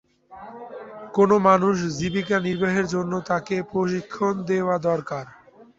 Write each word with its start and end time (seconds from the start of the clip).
কোন 1.15 1.29
মানুষের 1.47 1.91
জীবিকা 1.99 2.37
নির্বাহের 2.47 2.85
জন্য 2.93 3.13
তাকে 3.29 3.55
প্রশিক্ষণ 3.71 4.33
দেওয়া 4.49 4.75
দরকার। 4.89 5.25